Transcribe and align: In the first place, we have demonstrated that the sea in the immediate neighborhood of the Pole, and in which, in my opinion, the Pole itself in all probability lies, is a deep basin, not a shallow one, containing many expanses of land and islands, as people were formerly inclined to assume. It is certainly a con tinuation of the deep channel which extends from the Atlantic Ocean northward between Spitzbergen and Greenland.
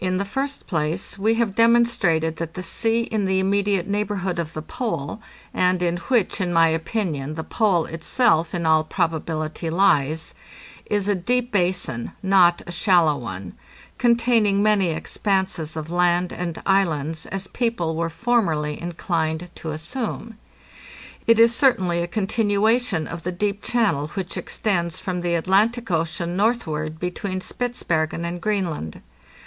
In 0.00 0.16
the 0.16 0.24
first 0.24 0.66
place, 0.66 1.18
we 1.18 1.34
have 1.34 1.54
demonstrated 1.54 2.36
that 2.36 2.54
the 2.54 2.62
sea 2.62 3.02
in 3.02 3.26
the 3.26 3.38
immediate 3.38 3.86
neighborhood 3.86 4.38
of 4.38 4.54
the 4.54 4.62
Pole, 4.62 5.20
and 5.52 5.82
in 5.82 5.98
which, 5.98 6.40
in 6.40 6.54
my 6.54 6.68
opinion, 6.68 7.34
the 7.34 7.44
Pole 7.44 7.84
itself 7.84 8.54
in 8.54 8.64
all 8.64 8.82
probability 8.82 9.68
lies, 9.68 10.32
is 10.86 11.06
a 11.06 11.14
deep 11.14 11.52
basin, 11.52 12.12
not 12.22 12.62
a 12.66 12.72
shallow 12.72 13.14
one, 13.18 13.52
containing 13.98 14.62
many 14.62 14.86
expanses 14.88 15.76
of 15.76 15.90
land 15.90 16.32
and 16.32 16.62
islands, 16.64 17.26
as 17.26 17.46
people 17.48 17.94
were 17.94 18.08
formerly 18.08 18.80
inclined 18.80 19.50
to 19.56 19.72
assume. 19.72 20.38
It 21.26 21.38
is 21.38 21.54
certainly 21.54 21.98
a 22.00 22.06
con 22.08 22.26
tinuation 22.26 23.06
of 23.06 23.22
the 23.22 23.32
deep 23.32 23.62
channel 23.62 24.06
which 24.14 24.38
extends 24.38 24.98
from 24.98 25.20
the 25.20 25.34
Atlantic 25.34 25.90
Ocean 25.90 26.38
northward 26.38 26.98
between 26.98 27.42
Spitzbergen 27.42 28.24
and 28.24 28.40
Greenland. 28.40 29.02